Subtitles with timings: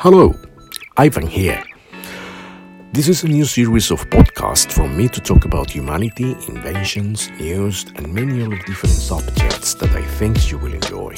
[0.00, 0.32] Hello,
[0.96, 1.60] Ivan here.
[2.92, 7.84] This is a new series of podcasts from me to talk about humanity, inventions, news,
[7.96, 11.16] and many other different subjects that I think you will enjoy.